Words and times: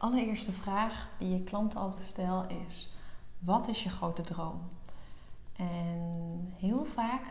allereerste 0.00 0.52
vraag 0.52 1.08
die 1.18 1.30
je 1.30 1.44
klant 1.44 1.76
altijd 1.76 2.06
stelt 2.06 2.50
is: 2.68 2.94
wat 3.38 3.68
is 3.68 3.82
je 3.82 3.88
grote 3.88 4.22
droom? 4.22 4.60
En 5.56 6.54
heel 6.56 6.84
vaak 6.84 7.22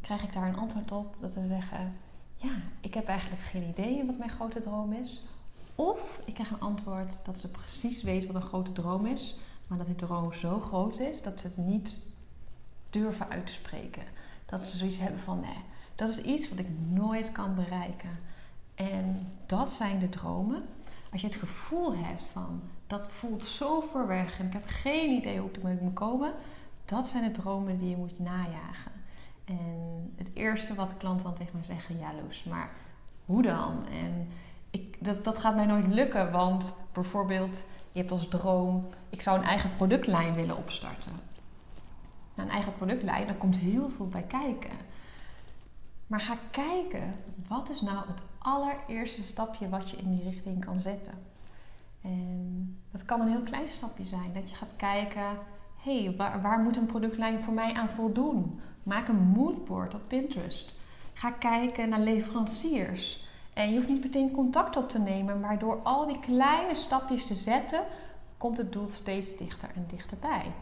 krijg 0.00 0.22
ik 0.22 0.32
daar 0.32 0.48
een 0.48 0.56
antwoord 0.56 0.92
op 0.92 1.16
dat 1.20 1.30
ze 1.30 1.46
zeggen: 1.46 1.96
ja, 2.36 2.54
ik 2.80 2.94
heb 2.94 3.06
eigenlijk 3.06 3.42
geen 3.42 3.68
idee 3.68 4.06
wat 4.06 4.18
mijn 4.18 4.30
grote 4.30 4.58
droom 4.58 4.92
is. 4.92 5.24
Of 5.74 6.20
ik 6.24 6.34
krijg 6.34 6.50
een 6.50 6.60
antwoord 6.60 7.20
dat 7.24 7.38
ze 7.38 7.50
precies 7.50 8.02
weet 8.02 8.26
wat 8.26 8.34
een 8.34 8.48
grote 8.48 8.72
droom 8.72 9.06
is, 9.06 9.36
maar 9.66 9.78
dat 9.78 9.86
die 9.86 9.96
droom 9.96 10.32
zo 10.32 10.60
groot 10.60 10.98
is 10.98 11.22
dat 11.22 11.40
ze 11.40 11.46
het 11.46 11.56
niet 11.56 11.98
durven 12.90 13.28
uit 13.28 13.46
te 13.46 13.52
spreken. 13.52 14.02
Dat 14.46 14.60
ze 14.60 14.76
zoiets 14.76 14.98
hebben 14.98 15.20
van 15.20 15.40
nee, 15.40 15.62
dat 15.94 16.08
is 16.08 16.20
iets 16.22 16.48
wat 16.48 16.58
ik 16.58 16.68
nooit 16.88 17.32
kan 17.32 17.54
bereiken. 17.54 18.18
En 18.74 19.32
dat 19.46 19.72
zijn 19.72 19.98
de 19.98 20.08
dromen. 20.08 20.64
Als 21.12 21.20
je 21.20 21.26
het 21.26 21.36
gevoel 21.36 21.94
hebt 21.94 22.22
van 22.32 22.62
dat 22.86 23.10
voelt 23.10 23.44
zo 23.44 23.80
ver 23.80 24.06
weg 24.06 24.38
en 24.38 24.46
ik 24.46 24.52
heb 24.52 24.66
geen 24.66 25.10
idee 25.10 25.38
hoe 25.38 25.50
ik 25.50 25.80
moet 25.80 25.94
komen, 25.94 26.32
dat 26.84 27.06
zijn 27.06 27.24
de 27.24 27.40
dromen 27.40 27.78
die 27.78 27.90
je 27.90 27.96
moet 27.96 28.18
najagen. 28.18 28.92
En 29.44 30.12
het 30.16 30.30
eerste 30.32 30.74
wat 30.74 30.88
de 30.88 30.96
klanten 30.96 31.24
dan 31.24 31.34
tegen 31.34 31.52
mij 31.54 31.64
zeggen, 31.64 31.98
ja 31.98 32.12
Loes, 32.14 32.44
maar 32.44 32.70
hoe 33.24 33.42
dan? 33.42 33.86
En 33.86 34.28
ik, 34.70 35.04
dat, 35.04 35.24
dat 35.24 35.38
gaat 35.38 35.54
mij 35.54 35.66
nooit 35.66 35.86
lukken, 35.86 36.32
want 36.32 36.74
bijvoorbeeld 36.92 37.64
je 37.92 37.98
hebt 37.98 38.10
als 38.10 38.28
droom, 38.28 38.86
ik 39.10 39.20
zou 39.20 39.38
een 39.38 39.44
eigen 39.44 39.70
productlijn 39.76 40.34
willen 40.34 40.56
opstarten. 40.56 41.12
Nou, 42.34 42.48
een 42.48 42.54
eigen 42.54 42.74
productlijn, 42.76 43.26
daar 43.26 43.34
komt 43.34 43.56
heel 43.56 43.90
veel 43.96 44.08
bij 44.08 44.22
kijken. 44.22 44.76
Maar 46.06 46.20
ga 46.20 46.36
kijken, 46.50 47.14
wat 47.48 47.70
is 47.70 47.80
nou 47.80 47.98
het 48.08 48.22
allereerste 48.42 49.22
stapje 49.22 49.68
wat 49.68 49.90
je 49.90 49.96
in 49.96 50.10
die 50.10 50.22
richting 50.22 50.64
kan 50.64 50.80
zetten? 50.80 51.14
En 52.02 52.80
dat 52.90 53.04
kan 53.04 53.20
een 53.20 53.28
heel 53.28 53.42
klein 53.42 53.68
stapje 53.68 54.04
zijn. 54.04 54.32
Dat 54.32 54.50
je 54.50 54.56
gaat 54.56 54.76
kijken, 54.76 55.26
hé, 55.76 56.02
hey, 56.04 56.16
waar, 56.16 56.42
waar 56.42 56.58
moet 56.58 56.76
een 56.76 56.86
productlijn 56.86 57.40
voor 57.40 57.54
mij 57.54 57.72
aan 57.74 57.88
voldoen? 57.88 58.60
Maak 58.82 59.08
een 59.08 59.22
moodboard 59.22 59.94
op 59.94 60.08
Pinterest. 60.08 60.74
Ga 61.12 61.30
kijken 61.30 61.88
naar 61.88 62.00
leveranciers. 62.00 63.26
En 63.54 63.68
je 63.68 63.76
hoeft 63.76 63.88
niet 63.88 64.02
meteen 64.02 64.30
contact 64.30 64.76
op 64.76 64.88
te 64.88 64.98
nemen, 64.98 65.40
maar 65.40 65.58
door 65.58 65.80
al 65.82 66.06
die 66.06 66.20
kleine 66.20 66.74
stapjes 66.74 67.26
te 67.26 67.34
zetten, 67.34 67.84
komt 68.36 68.58
het 68.58 68.72
doel 68.72 68.88
steeds 68.88 69.36
dichter 69.36 69.68
en 69.74 69.84
dichterbij. 69.86 70.52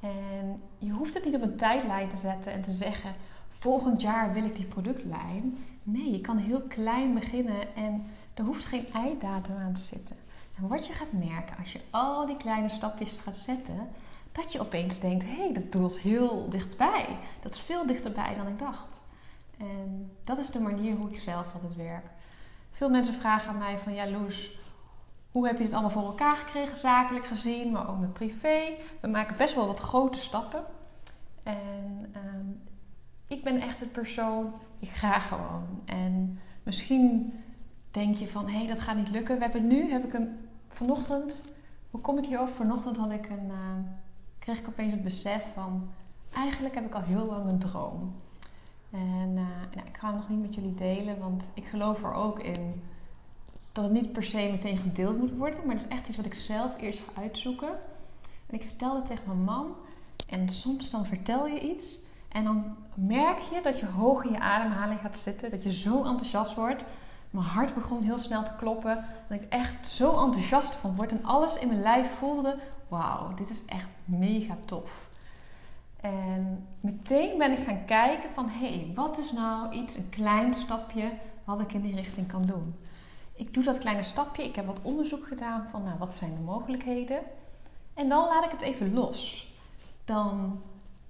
En 0.00 0.62
je 0.78 0.90
hoeft 0.90 1.14
het 1.14 1.24
niet 1.24 1.34
op 1.34 1.42
een 1.42 1.56
tijdlijn 1.56 2.08
te 2.08 2.16
zetten 2.16 2.52
en 2.52 2.62
te 2.62 2.70
zeggen: 2.70 3.14
volgend 3.48 4.00
jaar 4.00 4.32
wil 4.32 4.44
ik 4.44 4.56
die 4.56 4.64
productlijn. 4.64 5.58
Nee, 5.88 6.10
je 6.10 6.20
kan 6.20 6.36
heel 6.36 6.60
klein 6.60 7.14
beginnen 7.14 7.74
en 7.74 8.06
er 8.34 8.44
hoeft 8.44 8.64
geen 8.64 8.92
einddatum 8.92 9.56
aan 9.56 9.72
te 9.72 9.80
zitten. 9.80 10.16
En 10.56 10.68
wat 10.68 10.86
je 10.86 10.92
gaat 10.92 11.12
merken 11.12 11.56
als 11.58 11.72
je 11.72 11.80
al 11.90 12.26
die 12.26 12.36
kleine 12.36 12.68
stapjes 12.68 13.16
gaat 13.16 13.36
zetten, 13.36 13.88
dat 14.32 14.52
je 14.52 14.60
opeens 14.60 15.00
denkt: 15.00 15.24
hé, 15.24 15.36
hey, 15.36 15.52
dat 15.52 15.72
doel 15.72 15.86
is 15.86 15.98
heel 15.98 16.48
dichtbij. 16.48 17.18
Dat 17.42 17.54
is 17.54 17.60
veel 17.60 17.86
dichterbij 17.86 18.34
dan 18.36 18.46
ik 18.46 18.58
dacht. 18.58 19.00
En 19.58 20.12
dat 20.24 20.38
is 20.38 20.50
de 20.50 20.60
manier 20.60 20.96
hoe 20.96 21.10
ik 21.10 21.18
zelf 21.18 21.54
altijd 21.54 21.76
werk. 21.76 22.06
Veel 22.70 22.90
mensen 22.90 23.14
vragen 23.14 23.48
aan 23.48 23.58
mij 23.58 23.78
van 23.78 23.94
ja 23.94 24.10
Loes, 24.10 24.58
hoe 25.30 25.46
heb 25.46 25.58
je 25.58 25.64
het 25.64 25.72
allemaal 25.72 25.90
voor 25.90 26.06
elkaar 26.06 26.36
gekregen, 26.36 26.76
zakelijk 26.76 27.26
gezien, 27.26 27.72
maar 27.72 27.90
ook 27.90 27.98
met 27.98 28.12
privé? 28.12 28.76
We 29.00 29.08
maken 29.08 29.36
best 29.36 29.54
wel 29.54 29.66
wat 29.66 29.80
grote 29.80 30.18
stappen. 30.18 30.64
En 31.42 32.10
ehm, 32.12 32.46
ik 33.26 33.42
ben 33.42 33.60
echt 33.60 33.80
het 33.80 33.92
persoon, 33.92 34.52
ik 34.78 34.88
ga 34.88 35.18
gewoon. 35.18 35.64
En 35.84 36.40
misschien 36.62 37.32
denk 37.90 38.16
je 38.16 38.26
van 38.26 38.48
hé, 38.48 38.58
hey, 38.58 38.66
dat 38.66 38.80
gaat 38.80 38.96
niet 38.96 39.10
lukken. 39.10 39.36
We 39.36 39.42
hebben 39.42 39.66
nu, 39.66 39.90
heb 39.90 40.04
ik 40.04 40.14
een, 40.14 40.48
vanochtend, 40.68 41.42
hoe 41.90 42.00
kom 42.00 42.18
ik 42.18 42.24
hierover? 42.24 42.54
Vanochtend 42.54 42.96
had 42.96 43.10
ik 43.10 43.28
een, 43.28 43.46
uh, 43.46 43.76
kreeg 44.38 44.58
ik 44.58 44.68
opeens 44.68 44.92
het 44.92 45.04
besef 45.04 45.44
van 45.54 45.88
eigenlijk 46.34 46.74
heb 46.74 46.86
ik 46.86 46.94
al 46.94 47.02
heel 47.02 47.26
lang 47.26 47.48
een 47.48 47.58
droom. 47.58 48.14
En 48.90 49.28
uh, 49.28 49.74
nou, 49.74 49.86
ik 49.86 49.96
ga 49.96 50.06
hem 50.08 50.16
nog 50.16 50.28
niet 50.28 50.40
met 50.40 50.54
jullie 50.54 50.74
delen, 50.74 51.18
want 51.18 51.50
ik 51.54 51.64
geloof 51.64 52.02
er 52.02 52.12
ook 52.12 52.40
in 52.40 52.82
dat 53.72 53.84
het 53.84 53.92
niet 53.92 54.12
per 54.12 54.24
se 54.24 54.48
meteen 54.50 54.78
gedeeld 54.78 55.18
moet 55.18 55.36
worden. 55.36 55.66
Maar 55.66 55.74
het 55.74 55.84
is 55.84 55.90
echt 55.90 56.08
iets 56.08 56.16
wat 56.16 56.26
ik 56.26 56.34
zelf 56.34 56.80
eerst 56.80 57.00
ga 57.00 57.20
uitzoeken. 57.20 57.68
En 58.46 58.54
ik 58.54 58.62
vertelde 58.62 59.02
tegen 59.02 59.24
mijn 59.26 59.44
man. 59.44 59.74
En 60.28 60.48
soms 60.48 60.90
dan 60.90 61.06
vertel 61.06 61.46
je 61.46 61.60
iets. 61.60 62.04
En 62.28 62.44
dan 62.44 62.76
merk 62.94 63.38
je 63.38 63.60
dat 63.62 63.78
je 63.78 63.86
hoog 63.86 64.24
in 64.24 64.32
je 64.32 64.40
ademhaling 64.40 65.00
gaat 65.00 65.18
zitten. 65.18 65.50
Dat 65.50 65.62
je 65.62 65.72
zo 65.72 66.04
enthousiast 66.04 66.54
wordt. 66.54 66.86
Mijn 67.30 67.46
hart 67.46 67.74
begon 67.74 68.02
heel 68.02 68.18
snel 68.18 68.42
te 68.42 68.56
kloppen. 68.58 69.04
Dat 69.28 69.40
ik 69.40 69.48
echt 69.48 69.88
zo 69.88 70.24
enthousiast 70.24 70.74
van 70.74 70.96
word. 70.96 71.10
En 71.10 71.24
alles 71.24 71.58
in 71.58 71.68
mijn 71.68 71.82
lijf 71.82 72.10
voelde. 72.10 72.58
Wauw, 72.88 73.34
dit 73.34 73.50
is 73.50 73.64
echt 73.64 73.88
mega 74.04 74.56
tof. 74.64 75.08
En 76.00 76.66
meteen 76.80 77.38
ben 77.38 77.52
ik 77.52 77.64
gaan 77.64 77.84
kijken 77.84 78.30
van 78.34 78.48
hé, 78.48 78.68
hey, 78.68 78.92
wat 78.94 79.18
is 79.18 79.32
nou 79.32 79.72
iets, 79.72 79.96
een 79.96 80.08
klein 80.08 80.54
stapje 80.54 81.12
wat 81.44 81.60
ik 81.60 81.72
in 81.72 81.80
die 81.80 81.94
richting 81.94 82.28
kan 82.28 82.46
doen. 82.46 82.74
Ik 83.34 83.54
doe 83.54 83.64
dat 83.64 83.78
kleine 83.78 84.02
stapje, 84.02 84.44
ik 84.44 84.56
heb 84.56 84.66
wat 84.66 84.82
onderzoek 84.82 85.26
gedaan 85.26 85.66
van 85.70 85.84
nou, 85.84 85.98
wat 85.98 86.10
zijn 86.10 86.34
de 86.34 86.40
mogelijkheden. 86.40 87.18
En 87.94 88.08
dan 88.08 88.28
laat 88.28 88.44
ik 88.44 88.50
het 88.50 88.60
even 88.60 88.94
los. 88.94 89.52
Dan 90.04 90.62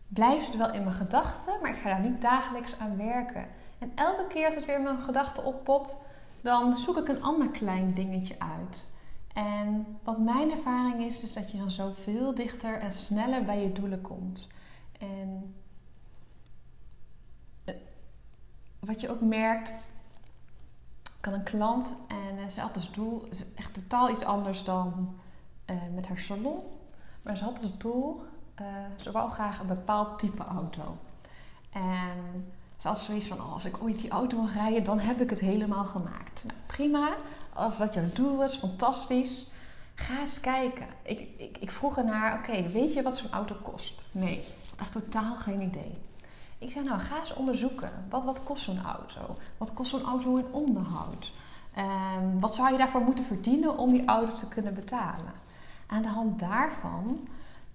blijft 0.08 0.46
het 0.46 0.56
wel 0.56 0.72
in 0.72 0.84
mijn 0.84 0.96
gedachten, 0.96 1.54
maar 1.62 1.70
ik 1.70 1.80
ga 1.80 1.88
daar 1.88 2.08
niet 2.08 2.22
dagelijks 2.22 2.78
aan 2.78 2.96
werken. 2.96 3.46
En 3.78 3.92
elke 3.94 4.26
keer 4.26 4.46
als 4.46 4.54
het 4.54 4.64
weer 4.64 4.80
mijn 4.80 4.98
gedachten 4.98 5.44
oppopt, 5.44 5.98
dan 6.40 6.76
zoek 6.76 6.96
ik 6.96 7.08
een 7.08 7.22
ander 7.22 7.50
klein 7.50 7.94
dingetje 7.94 8.36
uit. 8.38 8.86
En 9.34 9.98
wat 10.02 10.18
mijn 10.18 10.50
ervaring 10.50 11.02
is, 11.02 11.22
is 11.22 11.32
dat 11.32 11.50
je 11.50 11.58
dan 11.58 11.70
zo 11.70 11.92
veel 12.02 12.34
dichter 12.34 12.78
en 12.78 12.92
sneller 12.92 13.44
bij 13.44 13.62
je 13.62 13.72
doelen 13.72 14.00
komt. 14.00 14.46
En 14.98 15.54
eh, 17.64 17.74
wat 18.78 19.00
je 19.00 19.10
ook 19.10 19.20
merkt, 19.20 19.72
kan 21.20 21.32
een 21.32 21.42
klant 21.42 21.96
en 22.08 22.38
uh, 22.38 22.48
ze 22.48 22.60
had 22.60 22.76
als 22.76 22.92
doel, 22.92 23.26
is 23.30 23.54
echt 23.54 23.74
totaal 23.74 24.10
iets 24.10 24.24
anders 24.24 24.64
dan 24.64 25.18
uh, 25.70 25.76
met 25.94 26.08
haar 26.08 26.18
salon. 26.18 26.60
Maar 27.22 27.36
ze 27.36 27.44
had 27.44 27.62
als 27.62 27.78
doel, 27.78 28.22
uh, 28.60 28.66
ze 28.96 29.10
wou 29.10 29.30
graag 29.30 29.60
een 29.60 29.66
bepaald 29.66 30.18
type 30.18 30.44
auto. 30.44 30.96
En 31.70 32.52
ze 32.76 32.88
had 32.88 32.98
zoiets 32.98 33.26
van, 33.26 33.40
oh, 33.40 33.52
als 33.52 33.64
ik 33.64 33.82
ooit 33.82 34.00
die 34.00 34.10
auto 34.10 34.40
mag 34.40 34.54
rijden, 34.54 34.84
dan 34.84 34.98
heb 34.98 35.20
ik 35.20 35.30
het 35.30 35.40
helemaal 35.40 35.84
gemaakt. 35.84 36.44
Nou, 36.44 36.58
prima, 36.66 37.16
als 37.52 37.78
dat 37.78 37.94
jouw 37.94 38.12
doel 38.12 38.42
is, 38.42 38.54
fantastisch. 38.54 39.46
Ga 39.94 40.20
eens 40.20 40.40
kijken. 40.40 40.86
Ik, 41.02 41.30
ik, 41.36 41.58
ik 41.58 41.70
vroeg 41.70 41.98
aan 41.98 42.08
haar, 42.08 42.38
oké, 42.38 42.68
weet 42.68 42.92
je 42.92 43.02
wat 43.02 43.16
zo'n 43.16 43.32
auto 43.32 43.56
kost? 43.62 44.02
Nee, 44.12 44.44
echt 44.78 44.92
totaal 44.92 45.34
geen 45.34 45.60
idee. 45.60 45.98
Ik 46.58 46.70
zei, 46.70 46.84
nou, 46.84 47.00
ga 47.00 47.18
eens 47.18 47.34
onderzoeken. 47.34 47.90
Wat, 48.08 48.24
wat 48.24 48.42
kost 48.44 48.62
zo'n 48.62 48.84
auto? 48.84 49.36
Wat 49.56 49.72
kost 49.72 49.90
zo'n 49.90 50.04
auto 50.04 50.36
in 50.36 50.52
onderhoud? 50.52 51.32
Um, 51.78 52.40
wat 52.40 52.54
zou 52.54 52.72
je 52.72 52.78
daarvoor 52.78 53.00
moeten 53.00 53.24
verdienen 53.24 53.78
om 53.78 53.92
die 53.92 54.06
auto 54.06 54.34
te 54.34 54.48
kunnen 54.48 54.74
betalen? 54.74 55.32
Aan 55.86 56.02
de 56.02 56.08
hand 56.08 56.38
daarvan 56.38 57.28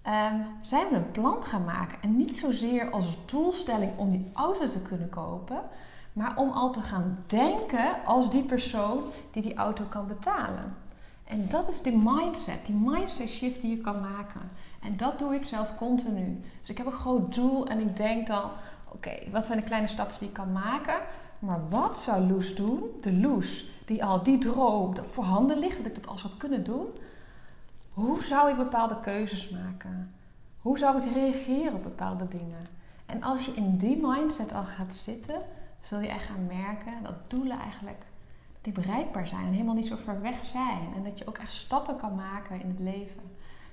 um, 0.06 0.46
zijn 0.60 0.88
we 0.88 0.96
een 0.96 1.10
plan 1.10 1.44
gaan 1.44 1.64
maken. 1.64 1.98
En 2.02 2.16
niet 2.16 2.38
zozeer 2.38 2.90
als 2.90 3.16
doelstelling 3.26 3.92
om 3.96 4.10
die 4.10 4.30
auto 4.32 4.66
te 4.66 4.82
kunnen 4.82 5.08
kopen, 5.08 5.60
maar 6.12 6.36
om 6.36 6.50
al 6.50 6.72
te 6.72 6.80
gaan 6.80 7.24
denken 7.26 8.04
als 8.04 8.30
die 8.30 8.42
persoon 8.42 9.02
die 9.30 9.42
die 9.42 9.54
auto 9.54 9.84
kan 9.84 10.06
betalen. 10.06 10.76
En 11.24 11.48
dat 11.48 11.68
is 11.68 11.82
die 11.82 11.96
mindset, 11.96 12.66
die 12.66 12.74
mindset 12.74 13.28
shift 13.28 13.60
die 13.60 13.76
je 13.76 13.82
kan 13.82 14.00
maken. 14.00 14.40
En 14.82 14.96
dat 14.96 15.18
doe 15.18 15.34
ik 15.34 15.46
zelf 15.46 15.76
continu. 15.76 16.40
Dus 16.60 16.70
ik 16.70 16.78
heb 16.78 16.86
een 16.86 16.92
groot 16.92 17.34
doel 17.34 17.66
en 17.66 17.80
ik 17.80 17.96
denk 17.96 18.26
dan: 18.26 18.50
oké, 18.88 19.12
wat 19.30 19.44
zijn 19.44 19.58
de 19.58 19.64
kleine 19.64 19.88
stapjes 19.88 20.18
die 20.18 20.28
ik 20.28 20.34
kan 20.34 20.52
maken? 20.52 20.96
Maar 21.38 21.60
wat 21.68 21.96
zou 21.96 22.22
Loes 22.22 22.54
doen? 22.54 22.82
De 23.00 23.12
Loes 23.12 23.70
die 23.84 24.04
al 24.04 24.22
die 24.22 24.38
droom 24.38 24.94
voorhanden 25.10 25.58
ligt, 25.58 25.76
dat 25.76 25.86
ik 25.86 25.94
dat 25.94 26.06
al 26.06 26.18
zou 26.18 26.32
kunnen 26.38 26.64
doen. 26.64 26.86
Hoe 27.94 28.24
zou 28.24 28.50
ik 28.50 28.56
bepaalde 28.56 29.00
keuzes 29.00 29.48
maken? 29.48 30.14
Hoe 30.60 30.78
zou 30.78 31.02
ik 31.02 31.14
reageren 31.14 31.74
op 31.74 31.82
bepaalde 31.82 32.28
dingen? 32.28 32.66
En 33.06 33.22
als 33.22 33.46
je 33.46 33.52
in 33.52 33.76
die 33.76 34.06
mindset 34.06 34.52
al 34.52 34.64
gaat 34.64 34.94
zitten, 34.94 35.40
zul 35.80 36.00
je 36.00 36.08
echt 36.08 36.24
gaan 36.24 36.46
merken 36.46 37.02
dat 37.02 37.30
doelen 37.30 37.58
eigenlijk 37.58 38.04
die 38.60 38.72
bereikbaar 38.72 39.26
zijn 39.26 39.46
en 39.46 39.52
helemaal 39.52 39.74
niet 39.74 39.86
zo 39.86 39.96
ver 39.96 40.20
weg 40.20 40.44
zijn. 40.44 40.94
En 40.94 41.04
dat 41.04 41.18
je 41.18 41.26
ook 41.26 41.38
echt 41.38 41.52
stappen 41.52 41.96
kan 41.96 42.14
maken 42.14 42.60
in 42.60 42.68
het 42.68 42.78
leven. 42.78 43.22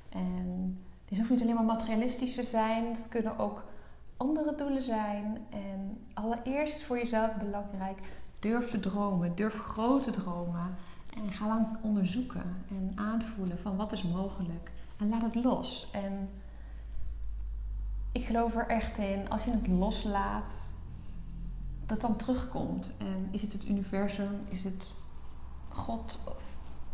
En 0.10 0.78
die 1.06 1.18
hoeft 1.18 1.30
niet 1.30 1.42
alleen 1.42 1.56
maar 1.56 1.64
materialistisch 1.64 2.36
te 2.36 2.44
zijn, 2.44 2.86
het 2.86 3.08
kunnen 3.08 3.38
ook 3.38 3.64
andere 4.18 4.56
doelen 4.56 4.84
zijn. 4.84 5.46
En 5.50 6.06
allereerst 6.14 6.76
is 6.76 6.84
voor 6.86 6.98
jezelf 6.98 7.36
belangrijk, 7.36 8.00
durf 8.40 8.70
te 8.70 8.80
dromen, 8.80 9.36
durf 9.36 9.56
groot 9.56 10.04
te 10.04 10.12
dromen. 10.12 10.76
En 11.24 11.32
ga 11.32 11.48
lang 11.48 11.68
onderzoeken 11.82 12.56
en 12.70 12.92
aanvoelen 12.96 13.60
van 13.60 13.76
wat 13.76 13.92
is 13.92 14.04
mogelijk. 14.04 14.72
En 14.98 15.10
laat 15.10 15.22
het 15.22 15.36
los. 15.36 15.90
En 15.92 16.30
ik 18.12 18.26
geloof 18.26 18.56
er 18.56 18.68
echt 18.68 18.98
in, 18.98 19.30
als 19.30 19.44
je 19.44 19.52
het 19.52 19.68
loslaat, 19.68 20.74
dat 21.86 22.02
dan 22.02 22.16
terugkomt. 22.16 22.92
En 22.98 23.28
is 23.32 23.42
het 23.42 23.54
het 23.54 23.68
universum, 23.68 24.42
is 24.50 24.64
het 24.64 24.94
God, 25.70 26.20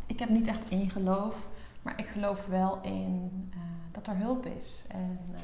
ik 0.05 0.19
heb 0.19 0.29
niet 0.29 0.47
echt 0.47 0.69
één 0.69 0.89
geloof, 0.89 1.47
maar 1.81 1.99
ik 1.99 2.07
geloof 2.07 2.45
wel 2.45 2.81
in 2.81 3.31
uh, 3.53 3.61
dat 3.91 4.07
er 4.07 4.17
hulp 4.17 4.45
is. 4.45 4.85
En 4.87 5.19
uh, 5.31 5.37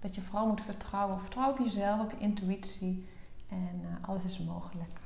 dat 0.00 0.14
je 0.14 0.20
vooral 0.20 0.46
moet 0.46 0.60
vertrouwen. 0.60 1.20
Vertrouw 1.20 1.50
op 1.50 1.58
jezelf, 1.58 2.00
op 2.00 2.10
je 2.10 2.18
intuïtie. 2.18 3.08
En 3.48 3.80
uh, 3.82 4.08
alles 4.08 4.24
is 4.24 4.38
mogelijk. 4.38 5.00